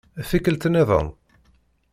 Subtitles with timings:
[0.29, 1.07] Tikkelt-nniḍen.